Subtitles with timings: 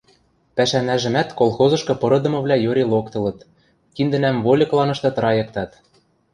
[0.55, 3.39] Пӓшӓнӓжӹмӓт колхозышкы пырыдымывлӓ йори локтылыт,
[3.95, 5.71] киндӹнӓм вольыкланышты трайыктат